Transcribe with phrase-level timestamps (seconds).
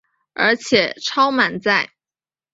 [0.33, 1.91] 而且超满载